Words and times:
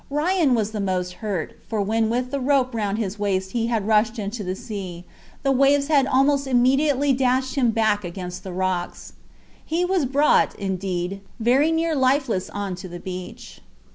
Ryan 0.09 0.55
was 0.55 0.71
the 0.71 0.79
most 0.79 1.13
hurt, 1.21 1.59
for 1.69 1.79
when 1.79 2.09
with 2.09 2.31
the 2.31 2.39
rope 2.39 2.73
round 2.73 2.97
his 2.97 3.19
waist 3.19 3.51
he 3.51 3.67
had 3.67 3.85
rushed 3.87 4.17
into 4.17 4.43
the 4.43 4.55
sea, 4.55 5.03
the 5.43 5.51
waves 5.51 5.89
had 5.89 6.07
almost 6.07 6.47
immediately 6.47 7.13
dashed 7.13 7.53
him 7.53 7.69
back 7.69 8.03
against 8.03 8.43
the 8.43 8.51
rocks. 8.51 9.13
He 9.63 9.85
was 9.85 10.07
brought, 10.07 10.55
indeed, 10.55 11.21
very 11.39 11.71
nearly 11.71 12.01
lifeless 12.01 12.49
on 12.49 12.73
to 12.77 12.87
the 12.87 12.99
beach. 12.99 13.61